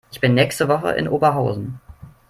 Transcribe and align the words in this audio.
Ich 0.11 0.19
bin 0.19 0.33
nächste 0.33 0.67
Woche 0.67 0.93
in 0.93 1.07
Oberhausen 1.07 1.79